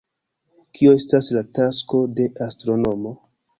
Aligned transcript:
Kio 0.77 0.93
estas 1.01 1.29
la 1.37 1.45
tasko 1.59 2.01
de 2.17 2.27
astronomo? 2.49 3.17